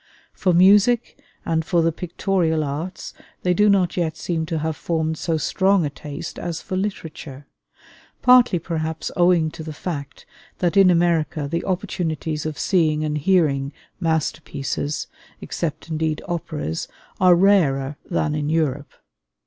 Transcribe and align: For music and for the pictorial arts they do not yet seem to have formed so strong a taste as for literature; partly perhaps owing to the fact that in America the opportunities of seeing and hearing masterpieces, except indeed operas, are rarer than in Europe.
For 0.33 0.51
music 0.51 1.21
and 1.45 1.63
for 1.63 1.83
the 1.83 1.91
pictorial 1.91 2.63
arts 2.63 3.13
they 3.43 3.53
do 3.53 3.69
not 3.69 3.95
yet 3.95 4.17
seem 4.17 4.47
to 4.47 4.57
have 4.57 4.75
formed 4.75 5.15
so 5.15 5.37
strong 5.37 5.85
a 5.85 5.91
taste 5.91 6.39
as 6.39 6.59
for 6.59 6.75
literature; 6.75 7.45
partly 8.23 8.57
perhaps 8.57 9.11
owing 9.15 9.51
to 9.51 9.61
the 9.61 9.71
fact 9.73 10.25
that 10.57 10.75
in 10.75 10.89
America 10.89 11.47
the 11.47 11.63
opportunities 11.65 12.47
of 12.47 12.57
seeing 12.57 13.05
and 13.05 13.19
hearing 13.19 13.73
masterpieces, 13.99 15.05
except 15.39 15.87
indeed 15.89 16.23
operas, 16.27 16.87
are 17.19 17.35
rarer 17.35 17.95
than 18.09 18.33
in 18.33 18.49
Europe. 18.49 18.93